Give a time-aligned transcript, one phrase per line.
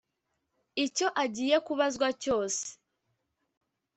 [0.85, 2.65] icyo agiye kubazwa cyose